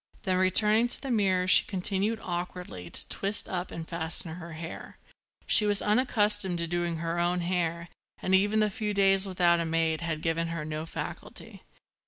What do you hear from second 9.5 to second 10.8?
a maid had given her